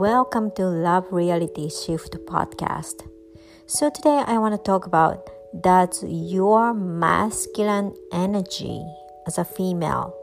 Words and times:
Welcome 0.00 0.50
to 0.52 0.64
Love 0.64 1.12
Reality 1.12 1.68
Shift 1.68 2.16
podcast. 2.24 3.06
So, 3.66 3.90
today 3.90 4.24
I 4.26 4.38
want 4.38 4.54
to 4.54 4.58
talk 4.58 4.86
about 4.86 5.28
does 5.60 6.02
your 6.08 6.72
masculine 6.72 7.94
energy 8.10 8.82
as 9.26 9.36
a 9.36 9.44
female 9.44 10.16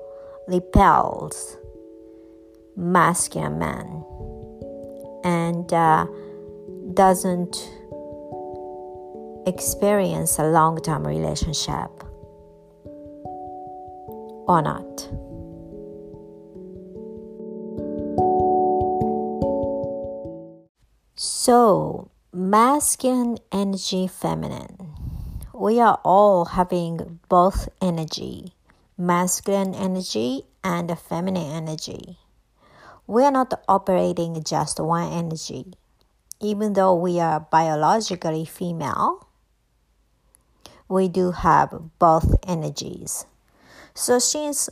repels 0.48 1.58
masculine 2.76 3.60
men 3.60 4.04
and 5.24 5.72
uh, 5.72 6.08
doesn't 6.96 7.70
experience 9.46 10.40
a 10.40 10.50
long 10.50 10.82
term 10.82 11.06
relationship 11.06 11.92
or 14.48 14.64
not? 14.64 15.27
So, 21.20 22.12
masculine 22.32 23.40
energy, 23.52 24.06
feminine. 24.06 24.78
We 25.52 25.80
are 25.80 26.00
all 26.04 26.46
having 26.46 27.20
both 27.28 27.70
energy, 27.82 28.54
masculine 29.00 29.74
energy 29.74 30.44
and 30.64 30.96
feminine 31.00 31.50
energy. 31.50 32.20
We 33.08 33.24
are 33.24 33.32
not 33.32 33.60
operating 33.68 34.44
just 34.44 34.80
one 34.80 35.12
energy. 35.12 35.74
Even 36.40 36.74
though 36.74 36.94
we 36.94 37.20
are 37.20 37.40
biologically 37.40 38.46
female, 38.46 39.28
we 40.88 41.08
do 41.08 41.32
have 41.32 41.98
both 41.98 42.36
energies. 42.48 43.26
So, 43.96 44.20
since 44.20 44.70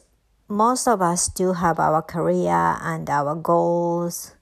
most 0.47 0.87
of 0.87 1.01
us 1.01 1.27
do 1.27 1.53
have 1.53 1.79
our 1.79 2.03
career 2.03 2.77
and 2.81 3.09
our 3.09 3.33
goals, 3.33 4.34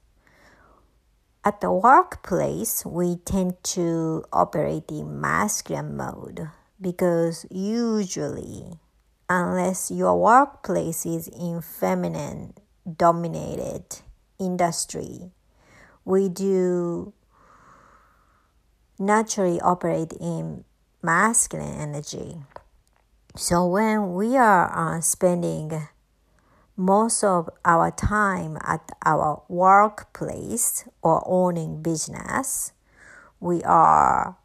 at 1.44 1.60
the 1.60 1.70
workplace, 1.70 2.84
we 2.86 3.16
tend 3.16 3.62
to 3.62 4.24
operate 4.32 4.84
in 4.90 5.20
masculine 5.20 5.96
mode 5.96 6.48
because 6.80 7.44
usually, 7.50 8.78
unless 9.28 9.90
your 9.90 10.18
workplace 10.18 11.04
is 11.04 11.28
in 11.28 11.60
feminine 11.60 12.54
dominated 12.96 13.84
industry, 14.38 15.30
we 16.04 16.28
do 16.28 17.12
naturally 18.98 19.60
operate 19.60 20.12
in 20.20 20.64
masculine 21.02 21.74
energy. 21.74 22.36
So 23.36 23.66
when 23.66 24.14
we 24.14 24.36
are 24.36 24.96
uh, 24.96 25.00
spending 25.00 25.88
most 26.76 27.22
of 27.22 27.48
our 27.64 27.90
time 27.90 28.58
at 28.64 28.90
our 29.04 29.42
workplace 29.48 30.88
or 31.02 31.22
owning 31.26 31.82
business, 31.82 32.72
we 33.40 33.62
are 33.62 34.36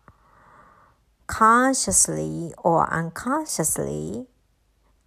consciously 1.27 2.51
or 2.57 2.91
unconsciously 2.91 4.27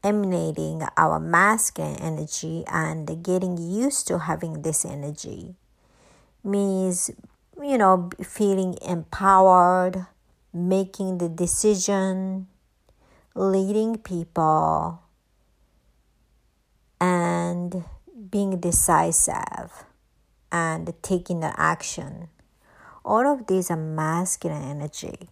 emanating 0.05 0.83
our 0.97 1.20
masculine 1.20 1.97
energy 1.97 2.64
and 2.67 3.23
getting 3.23 3.57
used 3.57 4.07
to 4.09 4.19
having 4.20 4.62
this 4.62 4.84
energy. 4.84 5.55
Means 6.45 7.11
you 7.61 7.79
know 7.79 8.11
feeling 8.23 8.77
empowered 8.83 10.07
making 10.53 11.19
the 11.19 11.29
decision 11.29 12.47
leading 13.34 13.98
people 13.98 15.02
and 17.53 17.84
being 18.31 18.58
decisive 18.58 19.84
and 20.50 20.92
taking 21.03 21.41
the 21.41 21.53
action. 21.61 22.28
All 23.05 23.27
of 23.27 23.46
these 23.46 23.70
are 23.70 23.77
masculine 23.77 24.63
energy. 24.63 25.29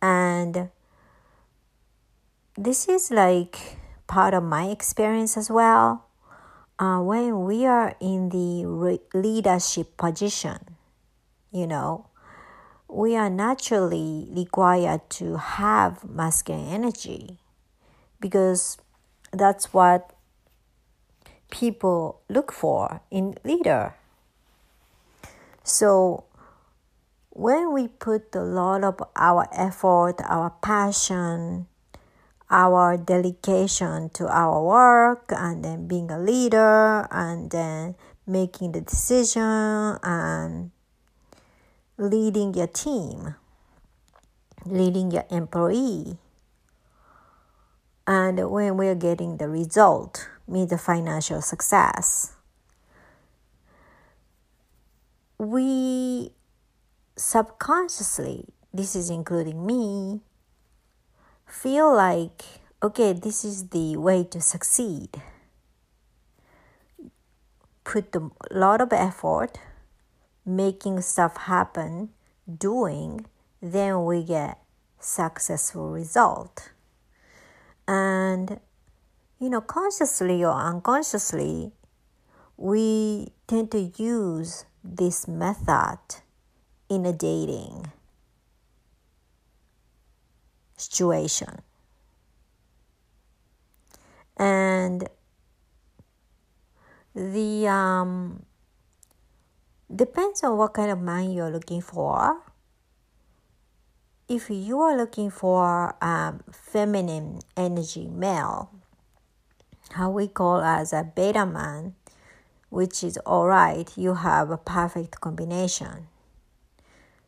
And 0.00 0.70
this 2.56 2.88
is 2.88 3.10
like 3.10 3.78
part 4.08 4.34
of 4.34 4.42
my 4.42 4.66
experience 4.66 5.36
as 5.36 5.50
well. 5.50 6.06
Uh, 6.78 6.98
when 7.00 7.44
we 7.44 7.64
are 7.64 7.94
in 8.00 8.30
the 8.30 8.66
re- 8.66 9.00
leadership 9.14 9.96
position, 9.96 10.58
you 11.52 11.66
know, 11.66 12.06
we 12.88 13.14
are 13.16 13.30
naturally 13.30 14.26
required 14.30 15.08
to 15.08 15.36
have 15.36 16.02
masculine 16.04 16.68
energy 16.68 17.38
because 18.20 18.78
that's 19.32 19.72
what 19.72 20.11
people 21.52 22.24
look 22.28 22.50
for 22.50 23.02
in 23.10 23.36
leader. 23.44 23.94
So 25.62 26.24
when 27.28 27.72
we 27.72 27.86
put 27.86 28.34
a 28.34 28.40
lot 28.40 28.82
of 28.82 28.98
our 29.14 29.46
effort, 29.52 30.16
our 30.24 30.50
passion, 30.64 31.68
our 32.50 32.96
dedication 32.96 34.08
to 34.16 34.26
our 34.26 34.64
work 34.64 35.30
and 35.30 35.64
then 35.64 35.86
being 35.86 36.10
a 36.10 36.18
leader 36.18 37.06
and 37.12 37.50
then 37.50 37.94
making 38.26 38.72
the 38.72 38.80
decision 38.80 40.00
and 40.02 40.70
leading 41.98 42.54
your 42.54 42.66
team, 42.66 43.36
leading 44.64 45.10
your 45.10 45.24
employee. 45.30 46.16
And 48.06 48.50
when 48.50 48.76
we're 48.76 48.96
getting 48.96 49.36
the 49.36 49.48
result, 49.48 50.28
meet 50.52 50.68
the 50.68 50.78
financial 50.78 51.40
success. 51.40 52.36
We 55.38 56.30
subconsciously, 57.16 58.46
this 58.72 58.94
is 58.94 59.10
including 59.10 59.66
me, 59.66 60.20
feel 61.46 61.94
like, 61.94 62.42
okay, 62.82 63.12
this 63.12 63.44
is 63.44 63.68
the 63.68 63.96
way 63.96 64.24
to 64.24 64.40
succeed. 64.40 65.22
Put 67.84 68.14
a 68.14 68.30
lot 68.50 68.80
of 68.80 68.92
effort, 68.92 69.58
making 70.46 71.00
stuff 71.00 71.36
happen, 71.36 72.10
doing, 72.46 73.26
then 73.60 74.04
we 74.04 74.22
get 74.22 74.58
successful 75.00 75.90
result. 75.90 76.70
And 77.88 78.60
you 79.42 79.50
know, 79.50 79.60
consciously 79.60 80.44
or 80.44 80.52
unconsciously, 80.52 81.72
we 82.56 83.26
tend 83.48 83.72
to 83.72 83.90
use 83.96 84.66
this 84.84 85.26
method 85.26 85.98
in 86.88 87.04
a 87.04 87.12
dating 87.12 87.90
situation. 90.76 91.60
And 94.36 95.08
the 97.12 97.66
um, 97.66 98.44
depends 99.92 100.44
on 100.44 100.56
what 100.56 100.72
kind 100.72 100.92
of 100.92 101.00
man 101.00 101.32
you're 101.32 101.50
looking 101.50 101.80
for. 101.80 102.40
If 104.28 104.50
you 104.50 104.78
are 104.78 104.96
looking 104.96 105.30
for 105.30 105.96
um, 106.00 106.44
feminine 106.52 107.40
energy 107.56 108.06
male, 108.06 108.81
how 109.92 110.10
we 110.10 110.28
call 110.28 110.60
as 110.60 110.92
a 110.92 111.04
beta 111.04 111.46
man, 111.46 111.94
which 112.70 113.04
is 113.04 113.18
alright, 113.26 113.90
you 113.96 114.14
have 114.14 114.50
a 114.50 114.56
perfect 114.56 115.20
combination. 115.20 116.08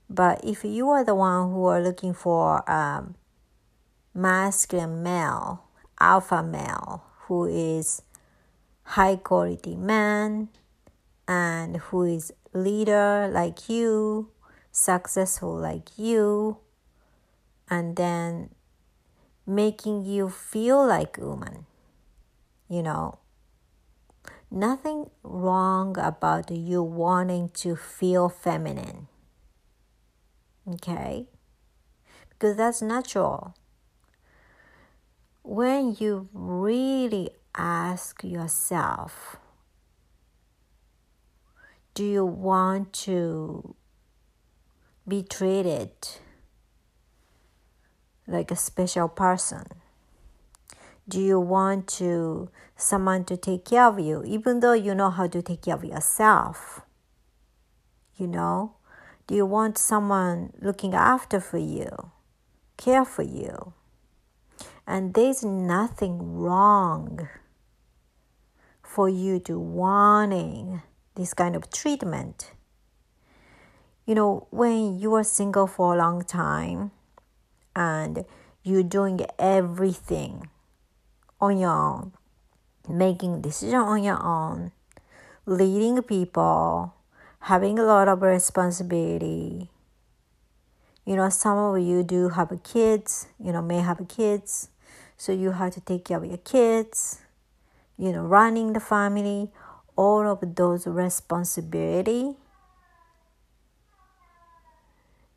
But 0.08 0.44
if 0.44 0.64
you 0.64 0.90
are 0.90 1.04
the 1.04 1.14
one 1.14 1.50
who 1.50 1.64
are 1.66 1.82
looking 1.82 2.14
for 2.14 2.58
a 2.66 3.04
masculine 4.14 5.02
male, 5.02 5.64
alpha 6.00 6.42
male, 6.42 7.04
who 7.26 7.46
is 7.46 8.02
high 8.82 9.16
quality 9.16 9.76
man 9.76 10.48
and 11.26 11.76
who 11.76 12.04
is 12.04 12.32
leader 12.52 13.28
like 13.32 13.68
you, 13.68 14.30
successful 14.70 15.56
like 15.56 15.88
you, 15.96 16.58
and 17.68 17.96
then 17.96 18.50
making 19.46 20.04
you 20.04 20.28
feel 20.28 20.86
like 20.86 21.18
woman 21.18 21.66
you 22.74 22.82
know, 22.82 23.18
nothing 24.50 25.10
wrong 25.22 25.96
about 25.96 26.50
you 26.50 26.82
wanting 26.82 27.50
to 27.50 27.76
feel 27.76 28.28
feminine. 28.28 29.06
Okay? 30.68 31.28
Because 32.30 32.56
that's 32.56 32.82
natural. 32.82 33.54
When 35.44 35.94
you 36.00 36.28
really 36.32 37.30
ask 37.54 38.24
yourself, 38.24 39.36
do 41.94 42.04
you 42.04 42.26
want 42.26 42.92
to 43.04 43.76
be 45.06 45.22
treated 45.22 45.92
like 48.26 48.50
a 48.50 48.56
special 48.56 49.08
person? 49.08 49.83
Do 51.08 51.20
you 51.20 51.38
want 51.38 51.86
to 51.86 52.48
someone 52.76 53.24
to 53.24 53.36
take 53.36 53.64
care 53.64 53.84
of 53.84 53.98
you 54.00 54.22
even 54.24 54.60
though 54.60 54.72
you 54.72 54.94
know 54.94 55.10
how 55.10 55.26
to 55.26 55.42
take 55.42 55.62
care 55.62 55.74
of 55.74 55.84
yourself 55.84 56.80
You 58.16 58.26
know? 58.26 58.74
Do 59.26 59.34
you 59.34 59.46
want 59.46 59.78
someone 59.78 60.52
looking 60.60 60.94
after 60.94 61.40
for 61.40 61.58
you, 61.58 62.10
care 62.76 63.04
for 63.04 63.22
you? 63.22 63.72
And 64.86 65.14
there's 65.14 65.42
nothing 65.42 66.36
wrong 66.36 67.28
for 68.82 69.08
you 69.08 69.40
to 69.40 69.58
wanting 69.58 70.82
this 71.16 71.34
kind 71.34 71.56
of 71.56 71.70
treatment. 71.70 72.52
You 74.06 74.14
know, 74.14 74.46
when 74.50 74.98
you 75.00 75.14
are 75.14 75.24
single 75.24 75.66
for 75.66 75.94
a 75.94 75.98
long 75.98 76.22
time 76.22 76.92
and 77.74 78.24
you're 78.62 78.82
doing 78.82 79.20
everything 79.38 80.50
on 81.40 81.58
your 81.58 81.70
own, 81.70 82.12
making 82.88 83.40
decision 83.40 83.80
on 83.80 84.02
your 84.02 84.22
own, 84.22 84.72
leading 85.46 86.02
people, 86.02 86.94
having 87.40 87.78
a 87.78 87.82
lot 87.82 88.08
of 88.08 88.22
responsibility. 88.22 89.70
You 91.04 91.16
know, 91.16 91.28
some 91.28 91.58
of 91.58 91.82
you 91.82 92.02
do 92.02 92.30
have 92.30 92.50
kids, 92.62 93.26
you 93.38 93.52
know, 93.52 93.60
may 93.60 93.80
have 93.80 94.00
kids, 94.08 94.68
so 95.16 95.32
you 95.32 95.52
have 95.52 95.74
to 95.74 95.80
take 95.80 96.06
care 96.06 96.18
of 96.18 96.24
your 96.24 96.38
kids, 96.38 97.18
you 97.98 98.12
know, 98.12 98.22
running 98.22 98.72
the 98.72 98.80
family, 98.80 99.50
all 99.96 100.26
of 100.26 100.56
those 100.56 100.86
responsibility. 100.86 102.34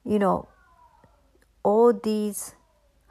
You 0.06 0.20
know, 0.20 0.48
all 1.64 1.92
these 1.92 2.56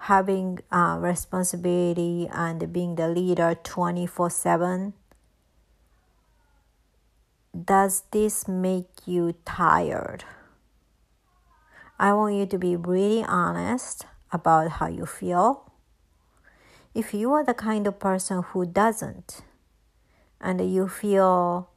having 0.06 0.60
uh, 0.70 0.96
responsibility 1.00 2.28
and 2.32 2.72
being 2.72 2.94
the 2.94 3.08
leader 3.08 3.56
24 3.64 4.30
7 4.30 4.94
does 7.64 8.04
this 8.12 8.46
make 8.46 8.86
you 9.06 9.34
tired? 9.44 10.24
I 11.98 12.12
want 12.12 12.36
you 12.36 12.46
to 12.46 12.58
be 12.58 12.76
really 12.76 13.24
honest 13.24 14.06
about 14.30 14.72
how 14.72 14.86
you 14.86 15.06
feel. 15.06 15.72
If 16.94 17.12
you 17.12 17.32
are 17.32 17.44
the 17.44 17.54
kind 17.54 17.86
of 17.86 17.98
person 17.98 18.42
who 18.42 18.66
doesn't, 18.66 19.40
and 20.40 20.60
you 20.72 20.86
feel 20.86 21.70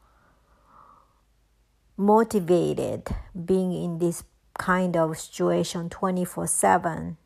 motivated 1.98 3.08
being 3.34 3.72
in 3.74 3.98
this 3.98 4.24
kind 4.58 4.96
of 4.96 5.18
situation 5.18 5.90
24 5.90 6.46
7 6.46 7.18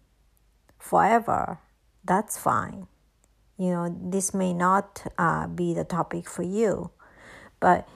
forever, 0.83 1.59
that's 2.03 2.37
fine. 2.37 2.87
You 3.57 3.69
know, 3.69 3.95
this 4.03 4.33
may 4.33 4.53
not 4.53 5.07
uh, 5.17 5.47
be 5.47 5.73
the 5.73 5.85
topic 5.85 6.27
for 6.27 6.43
you, 6.43 6.91
but 7.61 7.87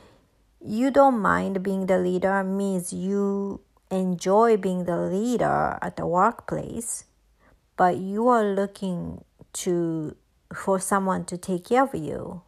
you 0.64 0.90
don't 0.90 1.20
mind 1.20 1.62
being 1.62 1.88
the 1.88 2.00
leader 2.00 2.44
means 2.44 2.94
you 2.94 3.60
enjoy 3.92 4.56
being 4.56 4.86
the 4.86 4.98
leader 4.98 5.78
at 5.82 5.98
the 5.98 6.08
workplace, 6.08 7.04
but 7.76 7.98
you 7.98 8.30
are 8.30 8.46
looking 8.46 9.24
to 9.54 10.16
for 10.56 10.80
someone 10.80 11.26
to 11.26 11.38
take 11.38 11.66
care 11.66 11.84
of 11.84 11.94
you 11.94 12.42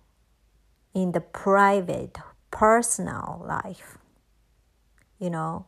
in 0.93 1.11
the 1.11 1.19
private, 1.19 2.17
personal 2.49 3.43
life. 3.45 3.97
You 5.19 5.29
know, 5.31 5.65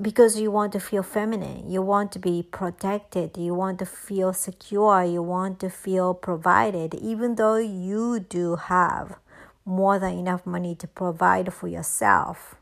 because 0.00 0.40
you 0.40 0.50
want 0.50 0.72
to 0.72 0.80
feel 0.80 1.02
feminine, 1.02 1.70
you 1.70 1.80
want 1.80 2.10
to 2.12 2.18
be 2.18 2.42
protected, 2.42 3.36
you 3.36 3.54
want 3.54 3.78
to 3.78 3.86
feel 3.86 4.32
secure, 4.32 5.04
you 5.04 5.22
want 5.22 5.60
to 5.60 5.70
feel 5.70 6.14
provided, 6.14 6.94
even 6.94 7.36
though 7.36 7.56
you 7.56 8.18
do 8.18 8.56
have 8.56 9.16
more 9.64 9.98
than 9.98 10.18
enough 10.18 10.44
money 10.44 10.74
to 10.74 10.88
provide 10.88 11.52
for 11.54 11.68
yourself. 11.68 12.56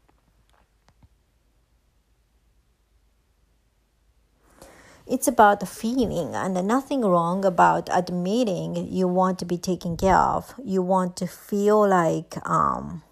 It's 5.06 5.26
about 5.26 5.61
the 5.61 5.67
feeling, 5.67 6.35
and 6.35 6.55
nothing 6.67 7.00
wrong 7.00 7.44
about 7.44 7.88
admitting 7.93 8.76
you 8.76 9.08
want 9.08 9.38
to 9.40 9.44
be 9.44 9.58
taken 9.58 9.96
care 9.96 10.17
of. 10.17 10.55
You 10.62 10.81
want 10.81 11.17
to 11.17 11.26
feel 11.26 11.87
like 11.88 12.37
um, 12.49 13.02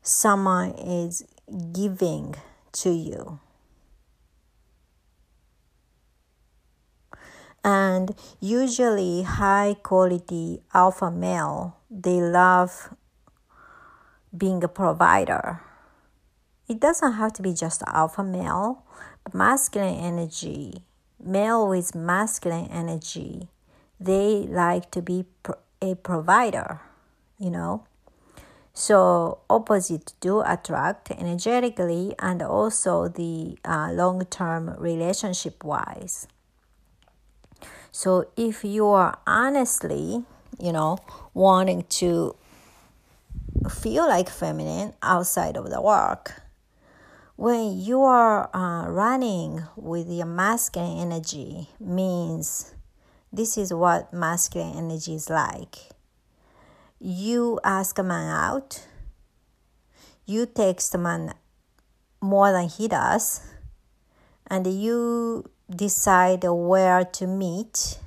someone 0.00 0.70
is 0.70 1.24
giving 1.72 2.34
to 2.72 2.90
you. 2.90 3.40
and 7.64 8.14
usually 8.40 9.22
high 9.22 9.74
quality 9.82 10.60
alpha 10.74 11.10
male 11.10 11.76
they 11.90 12.20
love 12.20 12.94
being 14.36 14.62
a 14.62 14.68
provider 14.68 15.60
it 16.68 16.78
doesn't 16.78 17.14
have 17.14 17.32
to 17.32 17.40
be 17.40 17.54
just 17.54 17.82
alpha 17.86 18.22
male 18.22 18.84
masculine 19.32 19.94
energy 19.94 20.84
male 21.18 21.66
with 21.66 21.94
masculine 21.94 22.66
energy 22.66 23.48
they 23.98 24.46
like 24.48 24.90
to 24.90 25.00
be 25.00 25.24
a 25.80 25.94
provider 25.94 26.80
you 27.38 27.48
know 27.48 27.86
so 28.74 29.38
opposite 29.48 30.12
do 30.20 30.40
attract 30.40 31.10
energetically 31.12 32.14
and 32.18 32.42
also 32.42 33.08
the 33.08 33.56
uh, 33.64 33.90
long-term 33.92 34.74
relationship 34.78 35.64
wise 35.64 36.26
so 37.96 38.26
if 38.36 38.64
you 38.64 38.88
are 38.88 39.20
honestly, 39.24 40.24
you 40.58 40.72
know, 40.72 40.98
wanting 41.32 41.84
to 42.00 42.34
feel 43.70 44.08
like 44.08 44.28
feminine 44.28 44.94
outside 45.00 45.56
of 45.56 45.70
the 45.70 45.80
work, 45.80 46.42
when 47.36 47.78
you 47.78 48.02
are 48.02 48.50
uh, 48.52 48.88
running 48.90 49.62
with 49.76 50.10
your 50.10 50.26
masculine 50.26 50.98
energy 50.98 51.68
means 51.78 52.74
this 53.32 53.56
is 53.56 53.72
what 53.72 54.12
masculine 54.12 54.76
energy 54.76 55.14
is 55.14 55.30
like. 55.30 55.93
You 57.06 57.60
ask 57.62 57.98
a 57.98 58.02
man 58.02 58.30
out, 58.30 58.86
you 60.24 60.46
text 60.46 60.94
a 60.94 60.96
man 60.96 61.34
more 62.22 62.50
than 62.50 62.70
he 62.70 62.88
does, 62.88 63.42
and 64.46 64.66
you 64.66 65.44
decide 65.68 66.44
where 66.44 67.04
to 67.04 67.26
meet 67.26 67.98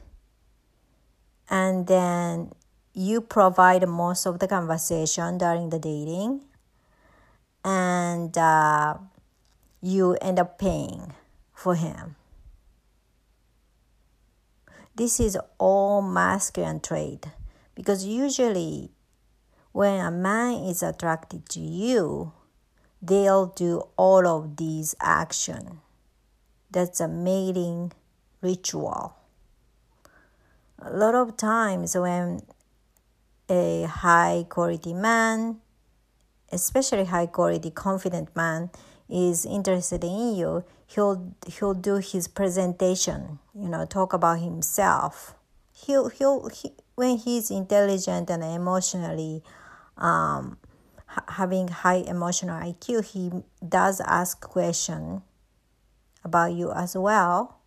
and 1.47 1.85
then 1.85 2.53
you 2.95 3.21
provide 3.21 3.87
most 3.87 4.25
of 4.25 4.39
the 4.39 4.47
conversation 4.47 5.37
during 5.37 5.69
the 5.69 5.77
dating 5.77 6.41
and 7.63 8.35
uh, 8.35 8.95
you 9.79 10.17
end 10.23 10.39
up 10.39 10.57
paying 10.57 11.13
for 11.53 11.75
him. 11.75 12.15
This 14.95 15.19
is 15.19 15.37
all 15.59 16.01
masculine 16.01 16.79
trait 16.79 17.27
because 17.77 18.03
usually 18.03 18.89
when 19.71 20.03
a 20.03 20.09
man 20.09 20.65
is 20.65 20.81
attracted 20.81 21.47
to 21.47 21.59
you 21.59 22.33
they'll 23.01 23.45
do 23.45 23.83
all 23.95 24.25
of 24.25 24.57
these 24.57 24.95
action 24.99 25.79
that's 26.71 26.99
a 26.99 27.07
mating 27.07 27.91
ritual. 28.41 29.15
A 30.79 30.91
lot 30.91 31.15
of 31.15 31.37
times 31.37 31.95
when 31.95 32.41
a 33.49 33.83
high 33.83 34.45
quality 34.49 34.93
man, 34.93 35.57
especially 36.51 37.05
high 37.05 37.27
quality 37.27 37.71
confident 37.71 38.35
man, 38.35 38.69
is 39.09 39.45
interested 39.45 40.03
in 40.03 40.35
you, 40.35 40.65
he'll 40.85 41.33
he'll 41.47 41.73
do 41.73 41.95
his 41.95 42.27
presentation, 42.27 43.39
you 43.55 43.69
know, 43.69 43.85
talk 43.85 44.13
about 44.13 44.39
himself. 44.39 45.35
He'll 45.71 46.09
he'll 46.09 46.49
he, 46.49 46.73
when 46.97 47.15
he's 47.15 47.51
intelligent 47.51 48.27
and 48.31 48.43
emotionally 48.43 49.43
um, 49.97 50.57
having 51.27 51.67
high 51.67 52.01
emotional 52.07 52.59
IQ, 52.59 53.05
he 53.05 53.31
does 53.67 54.01
ask 54.01 54.41
question 54.41 55.21
about 56.23 56.53
you 56.53 56.71
as 56.71 56.97
well. 56.97 57.59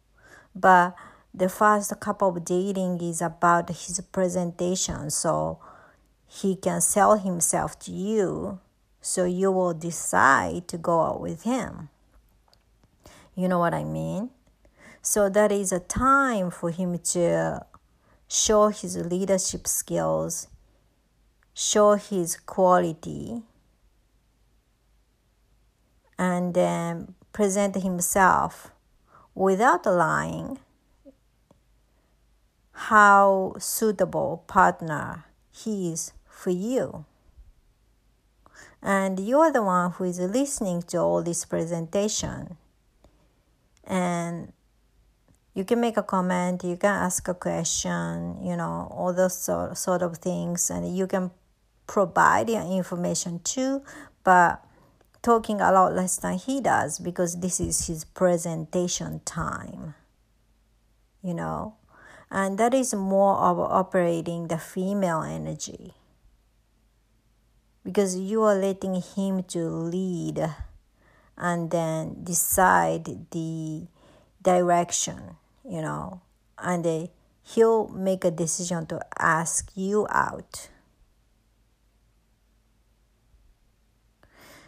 But 0.53 0.97
the 1.33 1.49
first 1.49 1.93
couple 2.01 2.31
of 2.31 2.45
dating 2.45 3.01
is 3.01 3.23
about 3.23 3.69
his 3.69 4.01
presentation, 4.11 5.11
so 5.11 5.61
he 6.27 6.57
can 6.57 6.81
sell 6.81 7.17
himself 7.17 7.79
to 7.81 7.93
you, 7.93 8.59
so 9.01 9.25
you 9.25 9.53
will 9.53 9.75
decide 9.75 10.67
to 10.67 10.77
go 10.77 11.03
out 11.03 11.21
with 11.21 11.45
him. 11.45 11.89
You 13.37 13.47
know 13.47 13.61
what 13.61 13.75
I 13.75 13.85
mean? 13.85 14.31
So 15.03 15.29
that 15.29 15.53
is 15.53 15.71
a 15.71 15.79
time 15.79 16.51
for 16.51 16.73
him 16.73 16.99
to 16.99 17.65
show 18.31 18.69
his 18.69 18.97
leadership 18.97 19.67
skills, 19.67 20.47
show 21.53 21.95
his 21.95 22.37
quality, 22.37 23.43
and 26.17 26.55
then 26.55 27.15
present 27.33 27.75
himself 27.75 28.71
without 29.35 29.85
lying 29.85 30.59
how 32.73 33.55
suitable 33.59 34.45
partner 34.47 35.25
he 35.51 35.93
is 35.93 36.13
for 36.29 36.51
you. 36.51 37.05
And 38.83 39.19
you're 39.19 39.53
the 39.53 39.63
one 39.63 39.91
who 39.93 40.05
is 40.05 40.21
listening 40.21 40.83
to 40.85 40.99
all 40.99 41.23
this 41.23 41.45
presentation. 41.45 42.57
And 43.85 44.53
you 45.55 45.65
can 45.65 45.81
make 45.81 45.97
a 45.97 46.03
comment 46.03 46.63
you 46.65 46.77
can 46.77 46.95
ask 46.95 47.29
a 47.29 47.35
question 47.35 48.37
you 48.43 48.57
know 48.57 48.89
all 48.91 49.13
those 49.13 49.37
sort, 49.37 49.77
sort 49.77 50.03
of 50.03 50.19
things 50.19 50.71
and 50.71 50.97
you 50.97 51.07
can 51.07 51.31
provide 51.87 52.49
your 52.49 52.63
information 52.63 53.41
too 53.41 53.83
but 54.23 54.65
talking 55.23 55.61
a 55.61 55.73
lot 55.73 55.95
less 55.95 56.17
than 56.19 56.35
he 56.39 56.61
does 56.61 56.99
because 56.99 57.41
this 57.41 57.61
is 57.61 57.87
his 57.87 58.05
presentation 58.05 59.21
time 59.25 59.95
you 61.23 61.35
know? 61.35 61.75
And 62.31 62.59
that 62.59 62.75
is 62.75 62.95
more 62.95 63.37
of 63.37 63.59
operating 63.59 64.49
the 64.49 64.59
female 64.59 65.23
energy 65.23 65.95
because 67.85 68.17
you 68.17 68.43
are 68.43 68.55
letting 68.55 69.03
him 69.03 69.43
to 69.45 69.67
lead 69.69 70.55
and 71.37 71.71
then 71.71 72.23
decide 72.23 73.31
the 73.31 73.87
direction 74.43 75.37
you 75.65 75.83
know 75.83 76.21
and 76.63 77.09
he'll 77.55 77.89
make 77.89 78.25
a 78.25 78.31
decision 78.31 78.87
to 78.87 79.01
ask 79.19 79.71
you 79.75 80.07
out. 80.11 80.69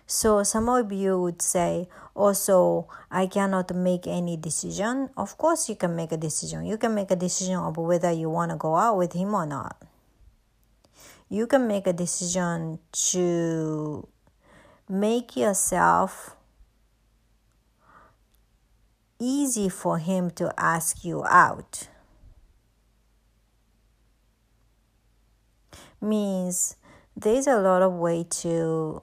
So 0.07 0.43
some 0.43 0.69
of 0.69 0.93
you 0.93 1.19
would 1.21 1.41
say 1.41 1.89
also 2.15 2.87
i 3.11 3.27
cannot 3.27 3.75
make 3.75 4.07
any 4.07 4.37
decision. 4.37 5.09
Of 5.17 5.39
course 5.39 5.69
you 5.69 5.77
can 5.77 5.97
make 5.97 6.13
a 6.13 6.17
decision. 6.17 6.67
You 6.67 6.77
can 6.77 6.95
make 6.95 7.11
a 7.11 7.17
decision 7.17 7.57
of 7.57 7.77
whether 7.77 8.11
you 8.11 8.29
want 8.29 8.51
to 8.51 8.57
go 8.57 8.77
out 8.77 8.99
with 8.99 9.15
him 9.15 9.35
or 9.35 9.47
not. 9.47 9.81
You 11.31 11.47
can 11.47 11.67
make 11.67 11.87
a 11.87 11.95
decision 11.95 12.79
to 12.93 14.07
make 14.87 15.35
yourself 15.35 16.37
easy 19.23 19.69
for 19.69 19.99
him 19.99 20.31
to 20.33 20.53
ask 20.59 21.05
you 21.05 21.25
out. 21.25 21.89
Means 26.01 26.77
there's 27.17 27.47
a 27.47 27.61
lot 27.61 27.83
of 27.83 27.93
way 27.93 28.25
to 28.43 29.03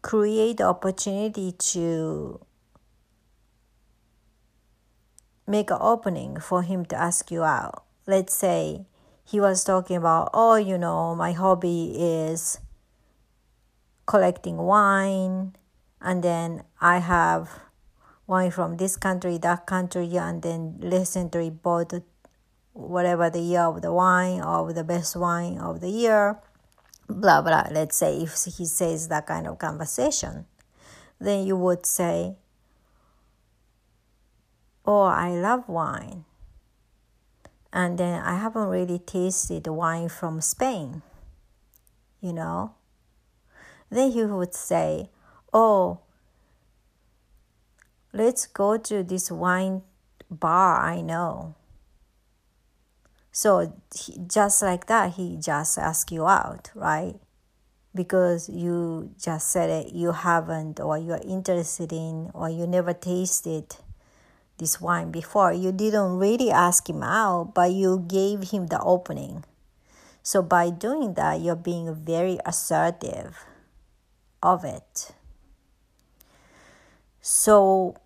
create 0.00 0.60
opportunity 0.60 1.52
to 1.52 2.40
make 5.46 5.70
an 5.70 5.78
opening 5.80 6.40
for 6.40 6.62
him 6.62 6.86
to 6.86 6.96
ask 6.96 7.30
you 7.30 7.42
out. 7.44 7.84
Let's 8.06 8.34
say 8.34 8.86
he 9.24 9.40
was 9.40 9.64
talking 9.64 9.96
about, 9.96 10.30
oh, 10.32 10.56
you 10.56 10.78
know, 10.78 11.14
my 11.14 11.32
hobby 11.32 11.94
is 11.96 12.58
collecting 14.06 14.56
wine, 14.56 15.56
and 16.00 16.22
then 16.22 16.62
I 16.80 16.98
have 16.98 17.60
wine 18.26 18.50
from 18.50 18.76
this 18.76 18.96
country, 18.96 19.38
that 19.38 19.66
country, 19.66 20.16
and 20.16 20.42
then 20.42 20.78
recently 20.80 21.50
bought 21.50 21.92
whatever 22.72 23.30
the 23.30 23.40
year 23.40 23.62
of 23.62 23.82
the 23.82 23.92
wine 23.92 24.40
or 24.42 24.72
the 24.72 24.84
best 24.84 25.16
wine 25.16 25.58
of 25.58 25.80
the 25.80 25.90
year, 25.90 26.38
blah 27.08 27.42
blah. 27.42 27.68
Let's 27.70 27.96
say 27.96 28.18
if 28.18 28.32
he 28.44 28.66
says 28.66 29.08
that 29.08 29.26
kind 29.26 29.46
of 29.46 29.58
conversation, 29.58 30.46
then 31.20 31.46
you 31.46 31.56
would 31.56 31.86
say, 31.86 32.36
Oh, 34.86 35.04
I 35.04 35.30
love 35.30 35.68
wine 35.68 36.24
and 37.74 37.98
then 37.98 38.22
I 38.22 38.38
haven't 38.38 38.68
really 38.68 39.00
tasted 39.00 39.66
wine 39.66 40.08
from 40.08 40.40
Spain, 40.40 41.02
you 42.20 42.32
know. 42.32 42.74
Then 43.90 44.12
he 44.12 44.24
would 44.24 44.54
say, 44.54 45.10
Oh, 45.52 45.98
let's 48.14 48.46
go 48.46 48.78
to 48.78 49.02
this 49.02 49.30
wine 49.30 49.82
bar 50.30 50.80
I 50.80 51.00
know. 51.02 51.56
So 53.32 53.74
he, 53.94 54.20
just 54.28 54.62
like 54.62 54.86
that, 54.86 55.14
he 55.14 55.36
just 55.36 55.76
asked 55.76 56.12
you 56.12 56.26
out, 56.26 56.70
right? 56.74 57.16
Because 57.92 58.48
you 58.48 59.10
just 59.20 59.50
said 59.50 59.70
it, 59.70 59.92
you 59.92 60.12
haven't, 60.12 60.78
or 60.78 60.96
you're 60.96 61.20
interested 61.26 61.92
in, 61.92 62.30
or 62.32 62.48
you 62.48 62.66
never 62.66 62.92
tasted 62.92 63.76
this 64.58 64.80
wine 64.80 65.10
before. 65.10 65.52
You 65.52 65.72
didn't 65.72 66.16
really 66.16 66.50
ask 66.50 66.88
him 66.88 67.02
out, 67.02 67.54
but 67.54 67.72
you 67.72 68.04
gave 68.06 68.50
him 68.50 68.68
the 68.68 68.80
opening. 68.80 69.44
So 70.22 70.40
by 70.40 70.70
doing 70.70 71.14
that, 71.14 71.40
you're 71.40 71.56
being 71.56 71.92
very 71.94 72.38
assertive 72.46 73.44
of 74.42 74.64
it. 74.64 75.10
So 77.20 77.96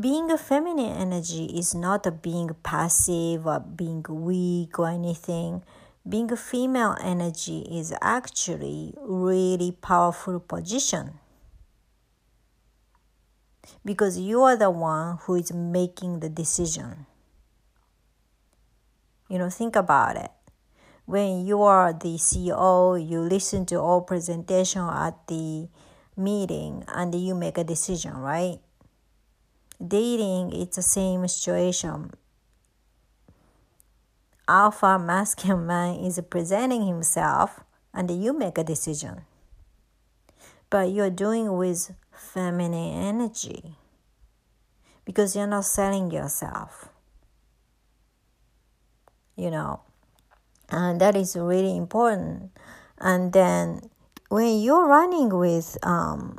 being 0.00 0.30
a 0.30 0.36
feminine 0.36 0.92
energy 0.92 1.46
is 1.46 1.74
not 1.74 2.06
a 2.06 2.10
being 2.10 2.50
passive 2.62 3.46
or 3.46 3.60
being 3.60 4.04
weak 4.08 4.78
or 4.78 4.88
anything. 4.88 5.62
Being 6.06 6.30
a 6.30 6.36
female 6.36 6.96
energy 7.00 7.60
is 7.70 7.94
actually 8.00 8.94
really 9.00 9.72
powerful 9.72 10.38
position 10.38 11.18
because 13.84 14.18
you 14.18 14.42
are 14.42 14.56
the 14.56 14.70
one 14.70 15.18
who 15.22 15.34
is 15.36 15.52
making 15.52 16.20
the 16.20 16.28
decision. 16.28 17.06
You 19.28 19.38
know, 19.38 19.50
think 19.50 19.74
about 19.74 20.16
it. 20.16 20.30
When 21.06 21.46
you 21.46 21.62
are 21.62 21.92
the 21.92 22.16
CEO, 22.16 22.98
you 22.98 23.20
listen 23.20 23.66
to 23.66 23.76
all 23.76 24.02
presentation 24.02 24.82
at 24.82 25.26
the 25.26 25.68
meeting 26.16 26.84
and 26.88 27.14
you 27.14 27.34
make 27.34 27.58
a 27.58 27.64
decision, 27.64 28.16
right? 28.16 28.58
Dating, 29.84 30.52
it's 30.52 30.76
the 30.76 30.82
same 30.82 31.26
situation. 31.28 32.12
Alpha 34.48 34.98
masculine 34.98 35.66
man 35.66 35.94
is 36.04 36.20
presenting 36.30 36.86
himself 36.86 37.60
and 37.92 38.10
you 38.10 38.32
make 38.32 38.58
a 38.58 38.64
decision. 38.64 39.22
But 40.70 40.90
you're 40.90 41.10
doing 41.10 41.56
with 41.56 41.92
feminine 42.12 42.74
energy 42.74 43.76
because 45.04 45.36
you're 45.36 45.46
not 45.46 45.64
selling 45.64 46.10
yourself. 46.10 46.88
You 49.36 49.50
know, 49.50 49.80
and 50.70 51.00
that 51.00 51.16
is 51.16 51.36
really 51.36 51.76
important. 51.76 52.50
And 52.98 53.32
then 53.32 53.90
when 54.28 54.60
you're 54.60 54.86
running 54.86 55.28
with 55.28 55.76
um, 55.82 56.38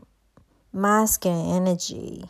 masculine 0.74 1.56
energy, 1.56 2.25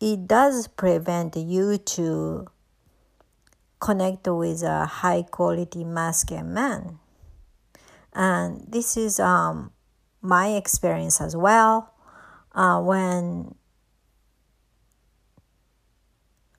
it 0.00 0.26
does 0.26 0.66
prevent 0.66 1.36
you 1.36 1.78
to 1.78 2.46
connect 3.78 4.26
with 4.26 4.62
a 4.62 4.86
high 4.86 5.22
quality 5.22 5.84
masculine 5.84 6.52
man 6.52 6.98
and 8.12 8.64
this 8.68 8.96
is 8.96 9.20
um, 9.20 9.72
my 10.20 10.48
experience 10.48 11.20
as 11.20 11.36
well. 11.36 11.94
Uh, 12.54 12.80
when 12.80 13.54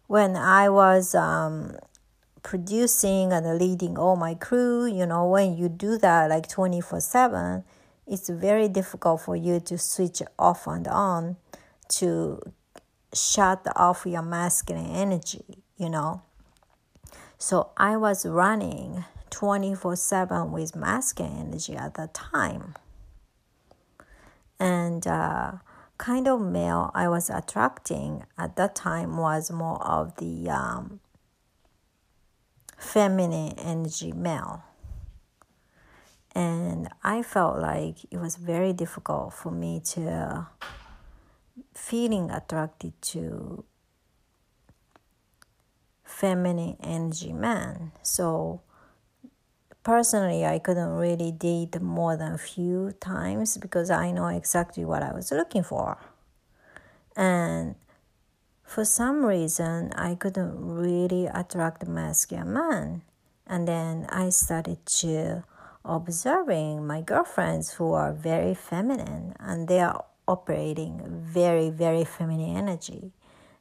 when 0.08 0.36
I 0.36 0.70
was 0.70 1.16
um, 1.16 1.76
producing 2.44 3.32
and 3.32 3.58
leading 3.58 3.98
all 3.98 4.16
my 4.16 4.36
crew, 4.36 4.86
you 4.86 5.06
know, 5.06 5.28
when 5.28 5.56
you 5.56 5.70
do 5.70 5.98
that 5.98 6.30
like 6.30 6.48
24 6.48 7.00
7, 7.02 7.64
it's 8.08 8.30
very 8.30 8.68
difficult 8.68 9.22
for 9.22 9.36
you 9.36 9.60
to 9.62 9.78
switch 9.78 10.22
off 10.40 10.68
and 10.68 10.88
on 10.88 11.38
to 11.90 12.42
shut 13.14 13.66
off 13.76 14.06
your 14.06 14.22
masculine 14.22 14.92
energy, 14.92 15.64
you 15.78 15.90
know. 15.90 16.22
So 17.38 17.72
I 17.76 17.98
was 17.98 18.26
running 18.26 19.06
24 19.30 19.96
7 19.96 20.52
with 20.52 20.76
masculine 20.76 21.38
energy 21.38 21.76
at 21.76 21.96
that 21.96 22.14
time. 22.14 22.76
And 24.60 25.08
uh, 25.08 25.54
kind 25.98 26.28
of 26.28 26.42
male 26.42 26.92
I 26.94 27.08
was 27.08 27.30
attracting 27.30 28.24
at 28.38 28.56
that 28.58 28.76
time 28.76 29.18
was 29.18 29.52
more 29.52 29.82
of 29.84 30.16
the 30.18 30.50
um, 30.50 31.00
feminine 32.78 33.54
energy 33.58 34.12
male. 34.12 34.64
And 36.34 36.88
I 37.04 37.24
felt 37.24 37.60
like 37.60 38.06
it 38.10 38.18
was 38.18 38.38
very 38.38 38.72
difficult 38.72 39.34
for 39.34 39.52
me 39.52 39.82
to 39.94 40.48
feeling 41.74 42.30
attracted 42.32 42.94
to 43.02 43.64
feminine 46.04 46.78
energy 46.84 47.34
man. 47.34 47.92
So 48.02 48.62
personally 49.84 50.46
i 50.46 50.60
couldn't 50.60 50.92
really 50.92 51.32
date 51.32 51.82
more 51.82 52.16
than 52.16 52.34
a 52.34 52.38
few 52.38 52.92
times 53.00 53.58
because 53.58 53.90
i 53.90 54.12
know 54.12 54.28
exactly 54.28 54.86
what 54.86 55.02
i 55.02 55.12
was 55.12 55.32
looking 55.32 55.64
for 55.64 55.98
and 57.16 57.74
for 58.64 58.86
some 58.86 59.26
reason 59.26 59.92
i 59.94 60.14
couldn't 60.14 60.54
really 60.56 61.26
attract 61.26 61.88
masculine 61.88 62.54
man 62.54 63.02
And 63.52 63.68
then 63.68 64.06
I 64.10 64.30
started 64.30 64.86
to 65.02 65.44
observing 65.84 66.88
my 66.88 67.02
girlfriends 67.02 67.74
who 67.74 67.92
are 67.92 68.14
very 68.14 68.54
feminine 68.54 69.36
and 69.40 69.68
they 69.68 69.82
are 69.82 70.06
operating 70.32 71.02
very, 71.22 71.70
very 71.70 72.06
feminine 72.06 72.56
energy. 72.56 73.12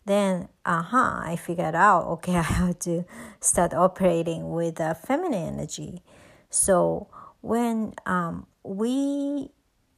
Then, 0.06 0.48
aha, 0.64 1.20
uh-huh, 1.20 1.30
I 1.32 1.36
figured 1.36 1.74
out, 1.74 2.06
okay, 2.06 2.36
I 2.36 2.42
have 2.42 2.78
to 2.80 3.04
start 3.40 3.74
operating 3.74 4.50
with 4.50 4.78
a 4.80 4.94
feminine 4.94 5.54
energy. 5.54 6.02
So 6.48 7.08
when 7.40 7.94
um, 8.06 8.46
we 8.62 9.50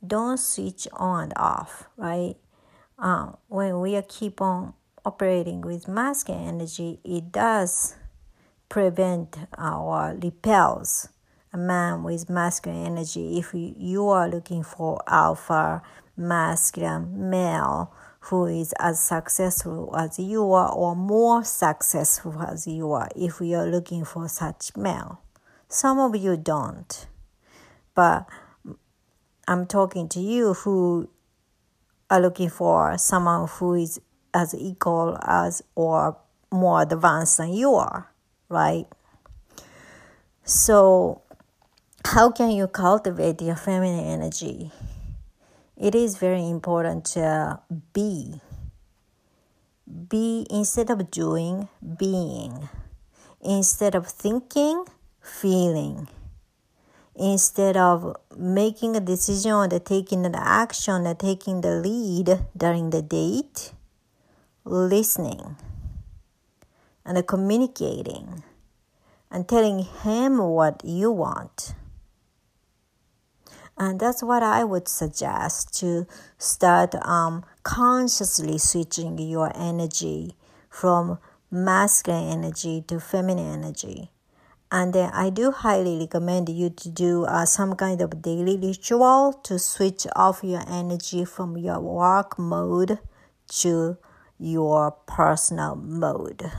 don't 0.05 0.38
switch 0.38 0.88
on 0.95 1.25
and 1.25 1.33
off, 1.37 1.88
right? 1.97 2.37
Um, 2.99 3.37
when 3.49 3.81
we 3.81 4.00
keep 4.02 4.41
on 4.41 4.75
operating 5.05 5.61
with 5.61 5.88
masculine 5.88 6.49
energy, 6.49 7.00
it 7.05 7.33
does 7.33 7.97
prevent 8.69 9.37
or 9.59 10.17
repels 10.23 11.09
a 11.52 11.59
man 11.59 12.02
with 12.02 12.30
masculine 12.30 12.87
energy. 12.87 13.38
If 13.38 13.50
you 13.54 14.09
are 14.09 14.28
looking 14.28 14.62
for 14.62 15.02
alpha 15.06 15.82
masculine 16.16 17.30
male 17.30 17.92
who 18.26 18.47
is 18.47 18.73
as 18.78 19.02
successful 19.02 19.94
as 19.97 20.18
you 20.18 20.52
are 20.52 20.73
or 20.73 20.94
more 20.94 21.42
successful 21.44 22.40
as 22.42 22.66
you 22.66 22.92
are, 22.92 23.09
if 23.16 23.40
you 23.40 23.56
are 23.56 23.66
looking 23.66 24.04
for 24.04 24.28
such 24.28 24.76
male. 24.76 25.21
Some 25.68 25.99
of 25.99 26.14
you 26.14 26.37
don't, 26.37 27.06
but 27.94 28.28
I'm 29.49 29.66
talking 29.66 30.09
to 30.11 30.21
you 30.21 30.54
who 30.54 31.09
are 32.11 32.21
looking 32.21 32.50
for 32.50 32.97
someone 32.99 33.49
who 33.49 33.75
is 33.75 34.00
as 34.35 34.54
equal 34.54 35.18
as 35.23 35.62
or 35.75 36.16
more 36.50 36.82
advanced 36.82 37.38
than 37.38 37.52
you 37.52 37.75
are, 37.75 38.12
right? 38.49 38.87
So, 40.44 41.23
how 42.04 42.30
can 42.30 42.50
you 42.50 42.66
cultivate 42.66 43.40
your 43.40 43.56
feminine 43.56 44.04
energy? 44.04 44.71
It 45.76 45.94
is 45.94 46.16
very 46.18 46.49
important 46.49 47.04
to 47.16 47.61
be. 47.92 48.40
Be 50.09 50.47
instead 50.50 50.90
of 50.90 51.11
doing, 51.11 51.68
being. 51.99 52.68
Instead 53.40 53.94
of 53.94 54.06
thinking, 54.06 54.85
feeling 55.21 56.09
instead 57.14 57.76
of 57.76 58.16
making 58.37 58.97
a 58.97 59.00
decision 59.00 59.52
or 59.52 59.68
taking 59.78 60.25
an 60.25 60.35
action 60.35 61.06
or 61.06 61.14
taking 61.14 61.61
the 61.61 61.71
lead 61.71 62.47
during 62.56 62.90
the 62.90 63.02
date, 63.02 63.73
listening 64.64 65.56
and 67.04 67.26
communicating 67.26 68.42
and 69.30 69.49
telling 69.49 69.80
him 69.80 70.38
what 70.38 70.80
you 70.85 71.11
want. 71.11 71.75
And 73.79 73.99
that's 73.99 74.23
what 74.23 74.43
I 74.43 74.64
would 74.64 74.87
suggest 74.87 75.79
to 75.81 76.07
start 76.38 76.95
um, 77.07 77.45
consciously 77.62 78.59
switching 78.59 79.19
your 79.19 79.50
energy 79.57 80.37
from 80.69 81.19
masculine 81.50 82.31
energy 82.31 82.85
to 82.88 83.00
feminine 83.00 83.52
energy. 83.52 84.11
And 84.71 84.95
then 84.95 85.11
I 85.12 85.29
do 85.29 85.50
highly 85.50 85.99
recommend 85.99 86.49
you 86.49 86.71
to 86.71 86.88
do 86.88 87.25
uh, 87.25 87.45
some 87.45 87.75
kind 87.75 88.00
of 88.00 88.23
daily 88.23 88.57
ritual 88.57 89.35
to 89.45 89.59
switch 89.59 90.07
off 90.17 90.43
your 90.43 90.62
energy 90.67 91.26
from 91.26 91.59
your 91.59 91.79
work 91.79 92.38
mode 92.38 92.99
to 93.61 93.99
your 94.38 94.93
personal 95.07 95.76
mode, 95.76 96.50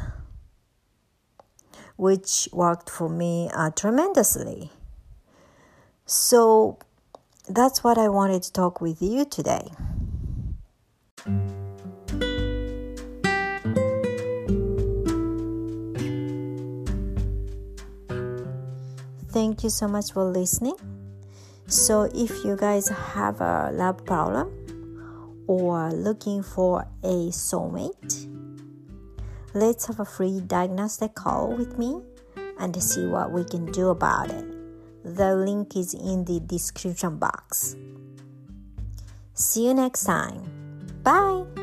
which 1.98 2.48
worked 2.54 2.90
for 2.90 3.10
me 3.10 3.50
uh, 3.52 3.72
tremendously. 3.72 4.72
So 6.06 6.78
that's 7.48 7.84
what 7.84 7.98
I 7.98 8.08
wanted 8.10 8.44
to 8.44 8.52
talk 8.52 8.82
with 8.82 9.02
you 9.02 9.26
today. 9.26 9.70
Thank 19.30 19.64
you 19.64 19.70
so 19.70 19.88
much 19.88 20.14
for 20.14 20.24
listening. 20.26 20.76
So, 21.66 22.04
if 22.14 22.46
you 22.46 22.56
guys 22.56 22.88
have 22.88 23.42
a 23.42 23.72
love 23.74 24.06
problem 24.06 25.44
or 25.48 25.92
looking 25.92 26.44
for 26.44 26.86
a 27.04 27.32
soulmate, 27.32 28.30
let's 29.56 29.88
have 29.88 30.00
a 30.00 30.06
free 30.06 30.40
diagnostic 30.40 31.16
call 31.16 31.56
with 31.56 31.80
me 31.80 32.00
and 32.60 32.82
see 32.82 33.08
what 33.08 33.32
we 33.32 33.44
can 33.44 33.66
do 33.72 33.90
about 33.90 34.30
it. 34.30 34.53
The 35.04 35.36
link 35.36 35.76
is 35.76 35.94
in 35.94 36.26
the 36.26 36.40
description 36.40 37.18
box. 37.18 37.76
See 39.34 39.68
you 39.68 39.74
next 39.74 40.06
time. 40.06 40.42
Bye. 41.04 41.63